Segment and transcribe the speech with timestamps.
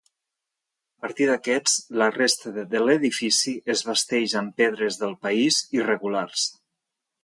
[0.95, 6.53] A partir d'aquests, la resta de l'edifici es basteix amb pedres del país irregulars.